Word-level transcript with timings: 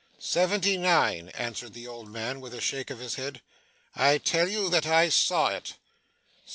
'Seventy 0.17 0.77
nine,' 0.77 1.29
answered 1.35 1.73
the 1.75 1.85
old 1.87 2.09
man 2.09 2.41
with 2.41 2.55
a 2.55 2.59
shake 2.59 2.89
of 2.89 2.97
the 2.97 3.21
head, 3.21 3.39
'I 3.95 4.17
tell 4.17 4.49
you 4.49 4.67
that 4.67 4.87
I 4.87 5.09
saw 5.09 5.49
it. 5.49 5.75